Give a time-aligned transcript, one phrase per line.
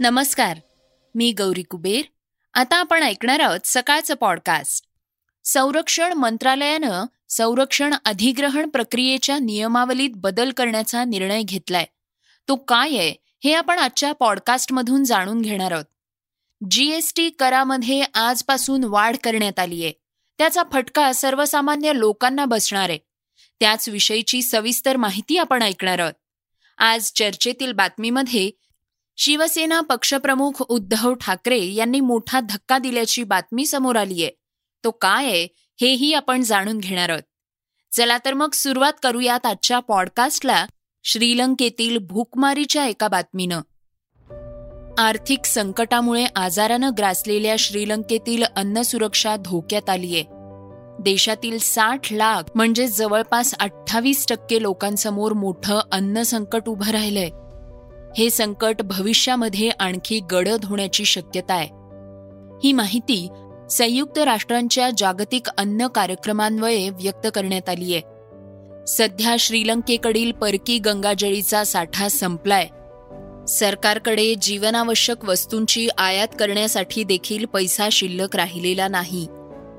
[0.00, 0.58] नमस्कार
[1.14, 2.02] मी गौरी कुबेर.
[2.54, 4.84] आता आपण ऐकणार आहोत सकाळचं पॉडकास्ट
[5.44, 11.86] संरक्षण मंत्रालयानं संरक्षण अधिग्रहण प्रक्रियेच्या नियमावलीत बदल करण्याचा निर्णय घेतलाय.
[12.48, 13.14] तो काय आहे
[13.44, 15.84] हे आपण आजच्या पॉडकास्टमधून जाणून घेणार आहोत.
[16.70, 19.92] जीएसटी करामध्ये आजपासून वाढ करण्यात आली आहे
[20.38, 22.98] त्याचा फटका सर्वसामान्य लोकांना बसणार आहे.
[23.60, 26.14] त्याच विषयीची सविस्तर माहिती आपण ऐकणार आहोत.
[26.78, 28.50] आज चर्चेतील बातमीमध्ये
[29.22, 34.30] शिवसेना पक्षप्रमुख उद्धव ठाकरे यांनी मोठा धक्का दिल्याची बातमी समोर आलीये
[34.84, 35.48] तो काय आहे
[35.80, 37.22] हेही आपण जाणून घेणार आहोत.
[37.96, 40.66] चला तर मग सुरुवात करूयात आजच्या पॉडकास्टला
[41.04, 43.60] श्रीलंकेतील भूकमारीच्या एका बातमीनं.
[44.98, 50.24] आर्थिक संकटामुळे आजारानं ग्रासलेल्या श्रीलंकेतील अन्न सुरक्षा धोक्यात आलीये
[51.02, 57.30] देशातील साठ लाख म्हणजे जवळपास अठ्ठावीस टक्के लोकांसमोर मोठं अन्न संकट उभं राहिलंय.
[58.18, 61.68] हे संकट भविष्यामध्ये आणखी गडद होण्याची शक्यता आहे.
[62.64, 63.28] ही माहिती
[63.70, 68.02] संयुक्त राष्ट्रांच्या जागतिक अन्न कार्यक्रमान्वये व्यक्त करण्यात आली आहे.
[68.86, 72.66] सध्या श्रीलंकेकडील परकी गंगाजळीचा साठा संपलाय.
[73.48, 79.26] सरकारकडे जीवनावश्यक वस्तूंची आयात करण्यासाठी देखील पैसा शिल्लक राहिलेला नाही.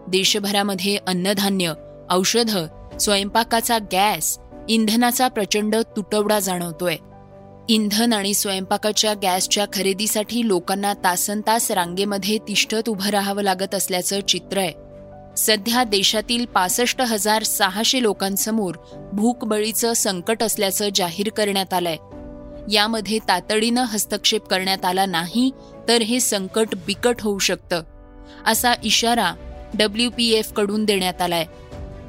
[0.08, 1.74] देशभरामध्ये अन्नधान्य
[2.10, 6.96] औषधं स्वयंपाकाचा गॅस इंधनाचा प्रचंड तुटवडा जाणवतोय.
[7.70, 14.58] इंधन आणि स्वयंपाकाच्या गॅसच्या खरेदीसाठी लोकांना तासन तास रांगेमध्ये तिष्ठत उभं राहावं लागत असल्याचं चित्र
[14.58, 14.72] आहे.
[15.38, 18.76] सध्या देशातील पासष्ट हजार सहाशे लोकांसमोर
[19.14, 21.98] भूकबळीचं संकट असल्याचं जाहीर करण्यात आलंय.
[22.72, 25.50] यामध्ये तातडीनं हस्तक्षेप करण्यात आला नाही
[25.88, 27.84] तर हे संकट बिकट होऊ शकतं
[28.46, 29.34] असा इशारा
[29.74, 31.46] डब्ल्यू पी एफकडून देण्यात आलाय.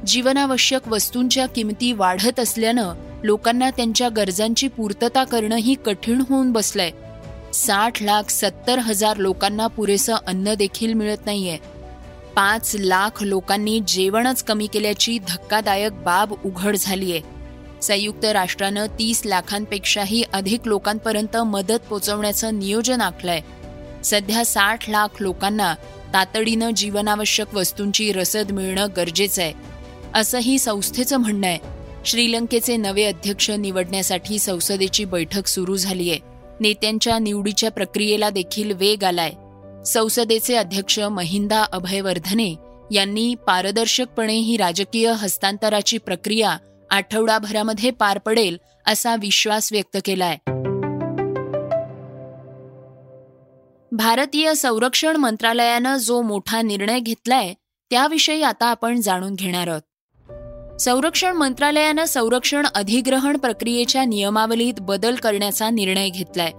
[0.06, 2.92] जीवनावश्यक वस्तूंच्या किमती वाढत असल्यानं
[3.24, 6.90] लोकांना त्यांच्या गरजांची पूर्तता करणंही कठीण होऊन बसलंय.
[7.54, 11.58] साठ लाख सत्तर हजार लोकांना पुरेसं अन्न देखील मिळत नाहीये.
[12.36, 17.20] पाच लाख लोकांनी जेवणच कमी केल्याची धक्कादायक बाब उघड झालीय.
[17.82, 23.40] संयुक्त राष्ट्रानं तीस लाखांपेक्षाही अधिक लोकांपर्यंत मदत पोचवण्याचं नियोजन आखलंय.
[24.04, 25.74] सध्या साठ लाख लोकांना
[26.14, 29.52] तातडीनं जीवनावश्यक वस्तूंची रसद मिळणं गरजेचं आहे
[30.14, 36.16] असंही संस्थेचं म्हणणं आहे श्रीलंकेचे नवे अध्यक्ष निवडण्यासाठी संसदेची बैठक सुरू झालीय.
[36.60, 39.30] नेत्यांच्या निवडीच्या प्रक्रियेला देखील वेग आलाय.
[39.86, 42.54] संसदेचे अध्यक्ष महिंदा अभयवर्धने
[42.90, 46.56] यांनी पारदर्शकपणे ही राजकीय हस्तांतराची प्रक्रिया
[46.90, 50.36] आठवडाभरामध्ये पार पडेल असा विश्वास व्यक्त केलाय.
[53.92, 57.54] भारतीय संरक्षण मंत्रालयानं जो मोठा निर्णय घेतलाय
[57.90, 59.82] त्याविषयी आता आपण जाणून घेणार आहोत.
[60.84, 66.50] संरक्षण मंत्रालयानं संरक्षण अधिग्रहण प्रक्रियेच्या नियमावलीत बदल करण्याचा निर्णय घेतलाय.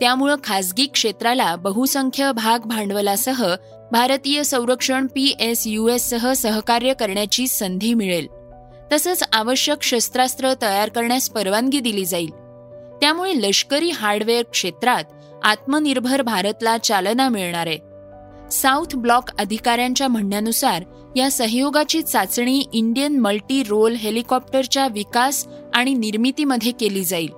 [0.00, 3.54] त्यामुळं खासगी क्षेत्राला बहुसंख्य भाग भांडवलासह
[3.92, 8.26] भारतीय संरक्षण पी एस यू एस सह सहकार्य करण्याची संधी मिळेल.
[8.92, 12.30] तसंच आवश्यक शस्त्रास्त्र तयार करण्यास परवानगी दिली जाईल.
[13.00, 15.04] त्यामुळे लष्करी हार्डवेअर क्षेत्रात
[15.44, 17.93] आत्मनिर्भर भारतला चालना मिळणार आहे.
[18.52, 20.84] साऊथ ब्लॉक अधिकाऱ्यांच्या म्हणण्यानुसार
[21.16, 27.30] या सहयोगाची चाचणी इंडियन मल्टी रोल हेलिकॉप्टरच्या विकास आणि निर्मितीमध्ये केली जाईल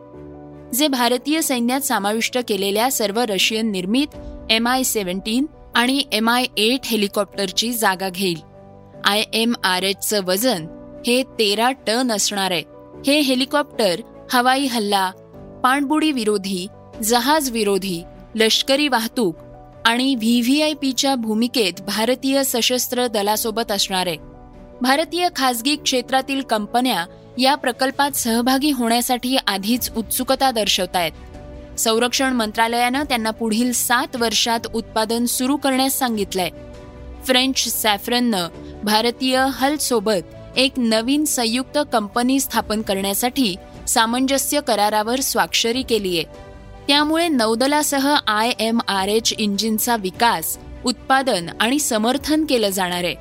[0.75, 4.17] जे भारतीय सैन्यात समाविष्ट केलेल्या सर्व रशियन निर्मित
[4.51, 8.41] एम आय सेव्हन्टीन आणि एम आय एट हेलिकॉप्टरची जागा घेईल.
[9.05, 10.67] आय एम आर एचचं वजन
[11.07, 12.63] हे तेरा टन असणार आहे.
[13.07, 14.01] हे हेलिकॉप्टर
[14.33, 15.11] हवाई हल्ला
[15.65, 16.67] पाणबुडी विरोधी
[17.03, 18.03] जहाज विरोधी
[18.35, 19.37] लष्करी वाहतूक
[19.87, 24.17] आणि व्ही व्ही आय पीच्या भूमिकेत भारतीय सशस्त्र दलासोबत असणारे.
[24.83, 27.07] भारतीय खासगी क्षेत्रातील कंपन्या
[27.39, 31.13] या प्रकल्पात सहभागी होण्यासाठी आधीच उत्सुकता दर्शवतायत.
[31.13, 36.51] आहेत संरक्षण मंत्रालयानं त्यांना पुढील सात वर्षात उत्पादन सुरू करण्यास सांगितलंय.
[37.25, 38.49] फ्रेंच सॅफ्रननं
[38.85, 43.57] भारतीय हलसोबत एक नवीन संयुक्त कंपनी स्थापन करण्यासाठी
[43.89, 46.23] सामंजस्य करारावर स्वाक्षरी केलीय.
[46.89, 53.15] त्यामुळे नौदलासह आय एम आर एच इंजिनचा विकास उत्पादन आणि समर्थन केलं जाणार आहे.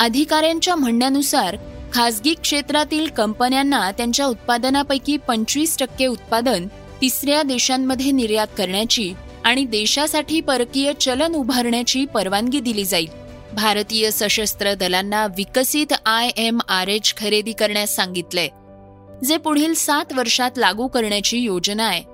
[0.00, 1.56] अधिकाऱ्यांच्या म्हणण्यानुसार
[1.92, 6.66] खासगी क्षेत्रातील कंपन्यांना त्यांच्या उत्पादनापैकी पंचवीस टक्के उत्पादन
[7.00, 9.12] तिसऱ्या देशांमध्ये निर्यात करण्याची
[9.44, 13.06] आणि देशासाठी परकीय चलन उभारण्याची परवानगी दिली जाईल.
[13.52, 18.48] भारतीय सशस्त्र दलांना विकसित आय एम आर एच खरेदी करण्यास सांगितलंय
[19.26, 22.09] जे पुढील सात वर्षात लागू करण्याची योजना आहे.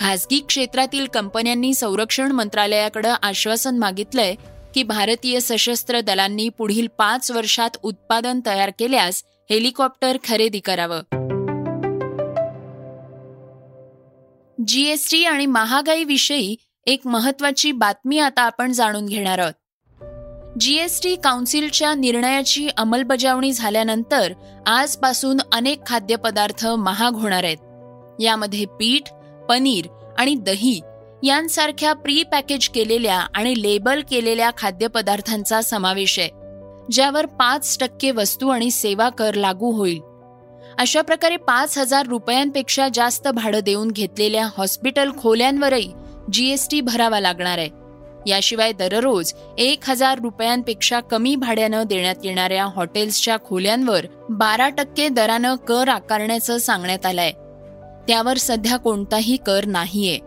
[0.00, 4.34] खासगी क्षेत्रातील कंपन्यांनी संरक्षण मंत्रालयाकडे आश्वासन मागितलंय
[4.74, 11.00] की भारतीय सशस्त्र दलांनी पुढील पाच वर्षात उत्पादन तयार केल्यास हेलिकॉप्टर खरेदी करावं.
[14.66, 16.56] जीएसटी आणि महागाईविषयी
[16.86, 19.52] एक महत्वाची बातमी आता आपण जाणून घेणार आहोत.
[20.60, 24.32] जीएसटी काउन्सिलच्या निर्णयाची अंमलबजावणी झाल्यानंतर
[24.66, 27.56] आजपासून अनेक खाद्यपदार्थ महाग होणार आहेत.
[28.20, 29.12] यामध्ये पीठ
[29.48, 29.86] पनीर
[30.18, 30.80] आणि दही
[31.22, 36.28] यांसारख्या प्री पॅकेज केलेल्या आणि लेबल केलेल्या खाद्यपदार्थांचा समावेश आहे
[36.92, 40.00] ज्यावर पाच टक्के वस्तू आणि सेवा कर लागू होईल.
[40.78, 45.92] अशा प्रकारे पाच हजार रुपयांपेक्षा जास्त भाडं देऊन घेतलेल्या हॉस्पिटल खोल्यांवरही
[46.32, 47.70] जीएसटी भरावा लागणार आहे.
[48.26, 55.88] याशिवाय दररोज एक हजार रुपयांपेक्षा कमी भाड्यानं देण्यात येणाऱ्या हॉटेल्सच्या खोल्यांवर बारा टक्के दरानं कर
[55.88, 57.32] आकारण्याचं सांगण्यात आलंय.
[58.08, 60.18] त्यावर सध्या कोणताही कर नाहीये.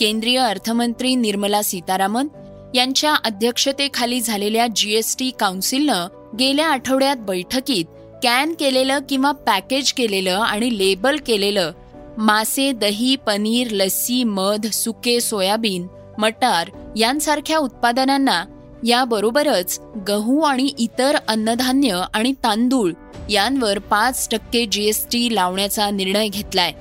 [0.00, 2.28] केंद्रीय अर्थमंत्री निर्मला सीतारामन
[2.74, 6.06] यांच्या अध्यक्षतेखाली झालेल्या जीएसटी काउन्सिलनं
[6.38, 7.84] गेल्या आठवड्यात बैठकीत
[8.22, 11.72] कॅन केलेलं किंवा पॅकेज केलेलं आणि लेबल केलेलं
[12.18, 15.86] मासे दही पनीर लस्सी मध सुके सोयाबीन
[16.18, 18.44] मटार यांसारख्या उत्पादनांना
[18.86, 22.92] याबरोबरच गहू आणि इतर अन्नधान्य आणि तांदूळ
[23.30, 26.72] यांवर पाच टक्के जीएसटी लावण्याचा निर्णय घेतलाय.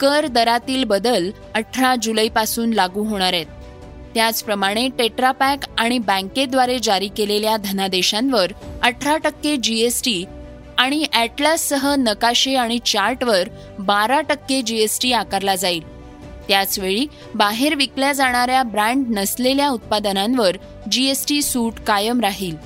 [0.00, 3.46] कर दरातील बदल अठरा जुलैपासून लागू होणार आहेत.
[4.14, 8.52] त्याचप्रमाणे टेट्रापॅक आणि बँकेद्वारे जारी केलेल्या धनादेशांवर
[8.82, 10.24] अठरा टक्के जीएसटी
[10.78, 13.48] आणि ॲटलाससह नकाशे आणि चार्टवर
[13.78, 15.82] बारा टक्के जीएसटी आकारला जाईल.
[16.48, 20.56] त्याचवेळी बाहेर विकल्या जाणाऱ्या ब्रँड नसलेल्या उत्पादनांवर
[20.92, 22.56] जीएसटी सूट कायम राहील.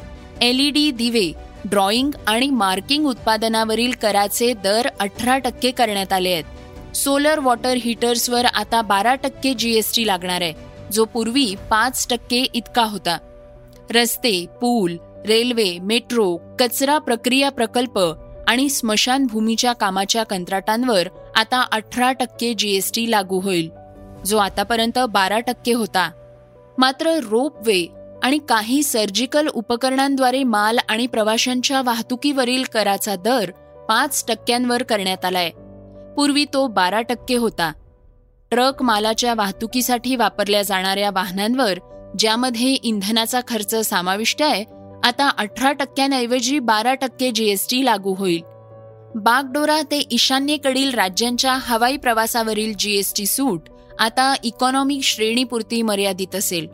[0.40, 1.30] एलईडी दिवे
[1.64, 6.44] ड्रॉइंग आणि मार्किंग उत्पादनावरील कराचे दर अठरा टक्के करण्यात आले आहेत.
[6.94, 10.54] सोलर वॉटर हीटर्सवर आता बारा टक्के जीएसटी लागणार आहे
[10.92, 13.18] जो पूर्वी पाच टक्के इतका होता.
[13.90, 14.96] रस्ते पूल
[15.26, 17.98] रेल्वे मेट्रो कचरा प्रक्रिया प्रकल्प
[18.48, 23.70] आणि स्मशानभूमीच्या कामाच्या कंत्राटांवर आता अठरा टक्के जीएसटी लागू होईल
[24.26, 26.10] जो आतापर्यंत बारा टक्के होता.
[26.78, 27.86] मात्र रोप वे
[28.22, 33.50] आणि काही सर्जिकल उपकरणांद्वारे माल आणि प्रवाशांच्या वाहतुकीवरील कराचा दर
[33.88, 35.50] पाच टक्क्यांवर करण्यात आलाय.
[36.16, 37.72] पूर्वी तो बारा टक्के होता.
[38.50, 41.78] ट्रक मालाच्या वाहतुकीसाठी वापरल्या जाणाऱ्या वाहनांवर
[42.18, 44.64] ज्यामध्ये इंधनाचा खर्च समाविष्ट आहे
[45.04, 48.40] आता अठरा टक्क्यांऐवजी बारा टक्के जीएसटी लागू होईल.
[49.14, 53.68] बागडोरा ते ईशान्येकडील राज्यांच्या हवाई प्रवासावरील जीएसटी सूट
[53.98, 56.66] आता इकॉनॉमिक श्रेणीपुरती मर्यादित असेल.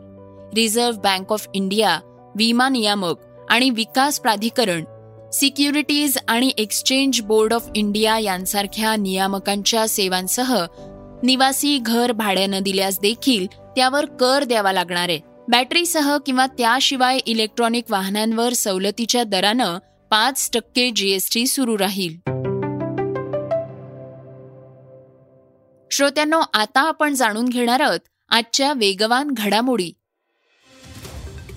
[0.55, 1.99] रिझर्व्ह बँक ऑफ इंडिया
[2.35, 3.19] विमा नियामक
[3.49, 4.83] आणि विकास प्राधिकरण
[5.39, 10.65] सिक्युरिटीज आणि एक्सचेंज बोर्ड ऑफ इंडिया यांसारख्या नियामकांच्या सेवांसह
[11.23, 15.19] निवासी घर भाड्यानं दिल्यास देखील त्यावर कर द्यावा लागणार आहे.
[15.47, 19.77] बॅटरीसह किंवा त्याशिवाय इलेक्ट्रॉनिक वाहनांवर सवलतीच्या दरानं
[20.11, 22.17] पाच टक्के जीएसटी सुरू राहील.
[25.91, 29.91] श्रोत्यांनो आता आपण जाणून घेणार आहोत आजच्या वेगवान घडामोडी.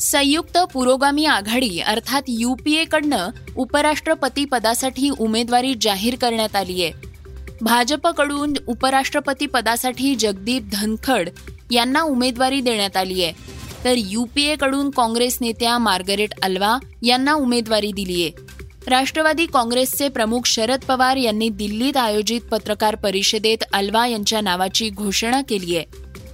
[0.00, 6.92] संयुक्त पुरोगामी आघाडी अर्थात युपीएकडनं उपराष्ट्रपती पदासाठी उमेदवारी जाहीर करण्यात आली आहे.
[7.61, 11.28] भाजपकडून उपराष्ट्रपती पदासाठी जगदीप धनखड
[11.71, 13.33] यांना उमेदवारी देण्यात आली आहे.
[13.85, 18.33] तर युपीएकडून काँग्रेस नेत्या मार्गरेट अल्वा यांना उमेदवारी दिली आहे.
[18.87, 25.76] राष्ट्रवादी काँग्रेसचे प्रमुख शरद पवार यांनी दिल्लीत आयोजित पत्रकार परिषदेत अल्वा यांच्या नावाची घोषणा केली
[25.76, 25.87] आहे.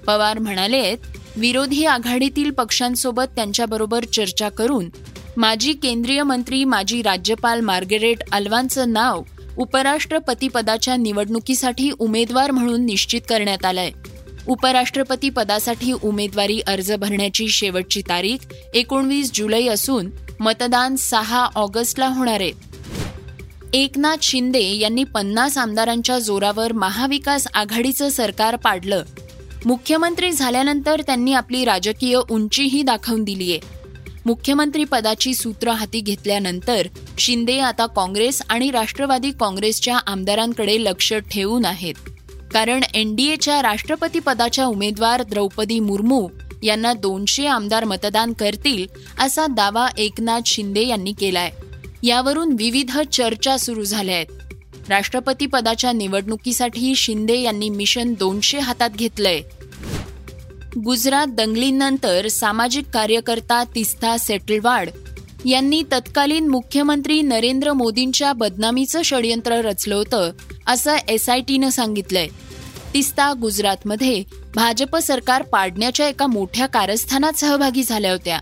[0.06, 0.94] पवार म्हणाले
[1.36, 4.88] विरोधी आघाडीतील पक्षांसोबत त्यांच्याबरोबर चर्चा करून
[5.36, 9.22] माजी केंद्रीय मंत्री माजी राज्यपाल मार्गरेट अल्वांचं नाव
[9.56, 13.90] उपराष्ट्रपती पदाच्या निवडणुकीसाठी उमेदवार म्हणून निश्चित करण्यात आलंय.
[14.46, 22.52] उपराष्ट्रपती पदासाठी उमेदवारी अर्ज भरण्याची शेवटची तारीख एकोणवीस जुलै असून मतदान सहा ऑगस्टला होणार आहे.
[23.72, 29.02] एकनाथ शिंदे यांनी पन्नास आमदारांच्या जोरावर महाविकास आघाडीचं सरकार पाडलं.
[29.66, 33.58] मुख्यमंत्री झाल्यानंतर त्यांनी आपली राजकीय उंचीही दाखवून दिलीय.
[34.26, 36.86] मुख्यमंत्री पदाची सूत्र हाती घेतल्यानंतर
[37.18, 41.94] शिंदे आता काँग्रेस आणि राष्ट्रवादी काँग्रेसच्या आमदारांकडे लक्ष ठेवून आहेत.
[42.52, 46.28] कारण एनडीएच्या राष्ट्रपती पदाच्या उमेदवार द्रौपदी मुर्मू
[46.62, 48.86] यांना दोनशे आमदार मतदान करतील
[49.20, 51.50] असा दावा एकनाथ शिंदे यांनी केलाय.
[52.02, 54.45] यावरून विविध चर्चा सुरू झाल्या आहेत.
[54.88, 59.40] राष्ट्रपती पदाच्या निवडणुकीसाठी शिंदे यांनी मिशन दोनशे हातात घेतलंय.
[60.84, 64.90] गुजरात दंगलींनंतर सामाजिक कार्यकर्ता तिस्ता सेटलवाड
[65.44, 70.30] यांनी तत्कालीन मुख्यमंत्री नरेंद्र मोदींच्या बदनामीचं षडयंत्र रचलं होतं
[70.66, 72.28] असं एसआयटीनं सांगितलंय.
[72.94, 74.24] तिस्ता गुजरातमध्ये
[74.54, 78.38] भाजप सरकार पाडण्याच्या एका मोठ्या कारस्थानात सहभागी झाल्या होत्या.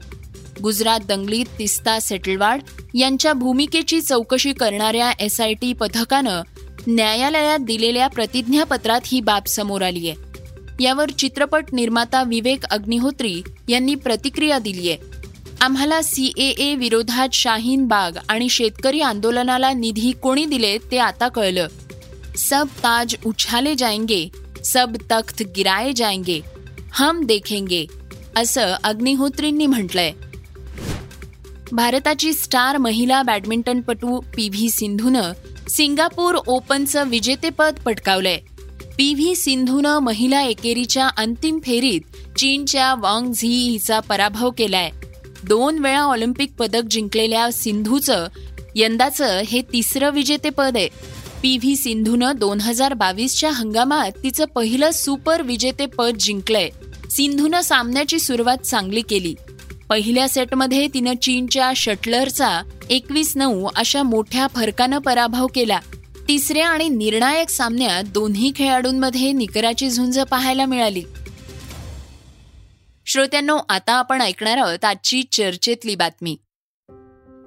[0.65, 2.61] गुजरात दंगलीत तिस्ता सेटलवाड
[2.95, 6.43] यांच्या भूमिकेची चौकशी करणाऱ्या एस आय टी पथकानं
[6.87, 10.23] न्यायालयात दिलेल्या प्रतिज्ञापत्रात ही बाब समोर आली आहे.
[10.81, 14.99] यावर चित्रपट निर्माता विवेक अग्निहोत्री यांनी प्रतिक्रिया दिली आहे.
[15.61, 21.29] आम्हाला सी ए ए विरोधात शाहीन बाग आणि शेतकरी आंदोलनाला निधी कोणी दिले ते आता
[21.29, 21.69] कळलं.
[22.39, 24.29] सब ताज उछाले जाएंगे
[24.65, 26.41] सब तख्त गिराए जाएंगे
[26.93, 27.87] हम देखेंगे
[28.37, 30.13] असं अग्निहोत्रींनी म्हटलंय.
[31.75, 35.33] भारताची स्टार महिला बॅडमिंटनपटू पी व्ही सिंधूनं
[35.69, 38.39] सिंगापूर ओपनचं विजेतेपद पटकावलंय.
[38.99, 42.01] पी व्ही सिंधूनं महिला एकेरीच्या अंतिम फेरीत
[42.39, 44.91] चीनच्या वांग झी हिचा पराभव केलाय.
[45.49, 48.29] दोन वेळा ऑलिम्पिक पदक जिंकलेल्या सिंधूचं
[48.75, 50.89] यंदाचं हे तिसरं विजेतेपद आहे.
[51.43, 56.69] पी व्ही सिंधूनं दोन हजार बावीसच्या हंगामात तिचं पहिलं सुपर विजेतेपद जिंकलंय.
[57.11, 59.35] सिंधूनं सामन्याची सुरुवात चांगली केली.
[59.89, 65.81] पहिल्या सेटमध्ये तिनं चीनच्या शटलरचा एकवीस नऊ अशा मोठ्या फरकानं पराभव केला.
[66.29, 71.03] तिसऱ्या आणि निर्णायक सामन्यात दोन्ही खेळाडूंमध्ये निकराची झुंज पाहायला मिळाली.
[73.07, 76.37] श्रोत्यांनो आता आपण ऐकणार आहोत आजची चर्चेतली बातमी.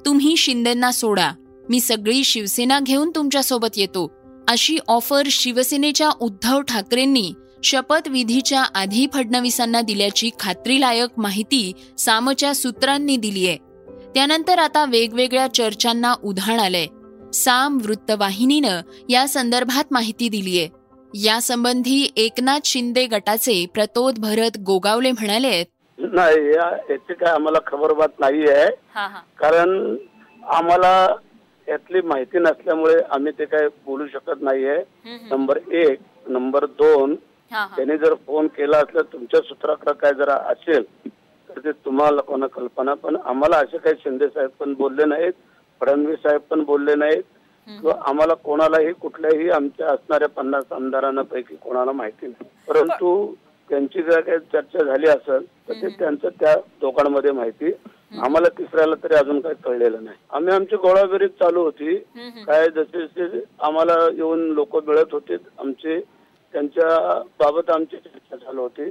[0.06, 1.32] तुम्ही शिंदेंना सोडा.
[1.70, 4.12] मी सगळी शिवसेना घेऊन तुमच्यासोबत येतो.
[4.48, 13.56] अशी ऑफर शिवसेनेच्या उद्धव ठाकरेंनी शपथविधीच्या आधी फडणवीसांना दिल्याची खात्रीलायक माहिती सामच्या सूत्रांनी दिलीय
[14.16, 16.86] त्यानंतर आता वेगवेगळ्या चर्चांना उधाण आलंय.
[17.34, 20.68] साम वृत्तवाहिनीनं या संदर्भात माहिती दिलीय
[21.14, 25.64] यासंबंधी एकनाथ शिंदे गटाचे प्रतोद भरत गोगावले म्हणाले
[25.98, 28.70] नाही या याची काय आम्हाला खबरबात नाही आहे.
[29.40, 29.96] कारण
[30.44, 30.92] आम्हाला
[31.68, 34.78] यातली माहिती नसल्यामुळे आम्ही ते काय बोलू शकत नाहीये.
[35.32, 37.16] नंबर एक नंबर दोन
[37.76, 40.84] त्याने जर फोन केला असला तुमच्या सूत्राकडे काय जरा असेल
[41.50, 45.34] तर ते तुम्हाला लोकांना कल्पना पण आम्हाला असे काही शिंदे साहेब पण बोलले नाहीत
[45.82, 47.24] फडणवीस साहेब पण बोलले नाहीत.
[47.68, 52.50] किंवा आम्हाला कोणालाही कुठल्याही आमच्या असणाऱ्या पन्नास आमदारांना पैकी कोणाला माहिती नाही.
[52.68, 53.34] परंतु
[53.70, 57.72] त्यांची जर काही चर्चा झाली असेल तर ते त्यांचं त्या दोघांमध्ये माहिती
[58.18, 60.18] आम्हाला तिसऱ्याला तरी अजून काही कळलेलं नाही.
[60.30, 61.96] आम्ही आमची गोळाबेरीज चालू होती.
[62.46, 66.00] काय जसे जसे आम्हाला येऊन लोक मिळत होते आमचे
[66.58, 68.84] त्यांच्या बाबत आमची चर्चा चालू होती.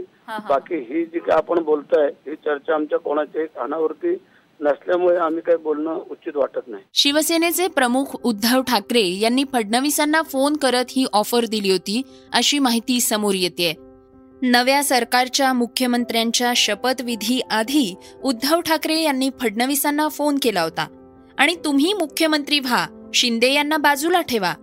[0.49, 4.15] बाकी ही जी काय आपण बोलताय ही चर्चा आमच्या कोणाच्याही कानावरती
[4.61, 6.83] नसल्यामुळे आम्ही काही बोलणं उचित वाटत नाही.
[6.95, 12.01] शिवसेनेचे प्रमुख उद्धव ठाकरे यांनी फडणवीसांना फोन करत ही ऑफर दिली होती
[12.33, 13.73] अशी माहिती समोर येते
[14.43, 17.95] नव्या सरकारच्या मुख्यमंत्र्यांच्या शपथविधी आधी
[18.25, 20.87] उद्धव ठाकरे यांनी फडणवीसांना फोन केला होता.
[21.39, 24.55] आणि तुम्ही मुख्यमंत्री व्हा शिंदे यांना बाजूला ठेवा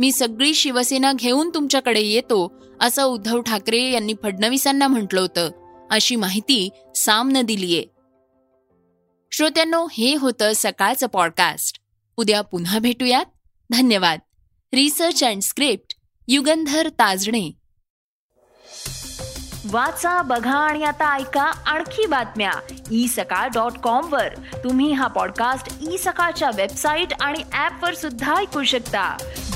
[0.00, 5.50] मी सगळी शिवसेना घेऊन तुमच्याकडे येतो असं उद्धव ठाकरे यांनी फडणवीसांना म्हटलं होतं.
[5.90, 7.84] अशी माहिती सामनं दिलीये.
[9.32, 11.80] श्रोत्यांनो हे होतं सकाळचं पॉडकास्ट
[12.16, 13.24] उद्या पुन्हा भेटूयात.
[13.70, 14.18] धन्यवाद.
[14.74, 15.94] Research and script
[16.28, 17.50] Yugandhar Tajne.
[19.70, 22.74] वाचा बघा आणि आता ऐका आणखी बातम्या.
[22.92, 24.28] ई सकाळ डॉट कॉम वर.
[24.64, 29.16] तुम्ही हा पॉडकास्ट ई सकाळच्या वेबसाईट आणि ऍप वर सुद्धा ऐकू शकता.